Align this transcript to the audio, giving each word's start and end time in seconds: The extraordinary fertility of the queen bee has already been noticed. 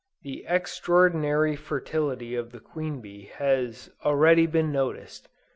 The 0.23 0.45
extraordinary 0.47 1.55
fertility 1.55 2.33
of 2.33 2.51
the 2.53 2.59
queen 2.59 3.01
bee 3.01 3.25
has 3.35 3.91
already 4.03 4.47
been 4.47 4.71
noticed. 4.71 5.29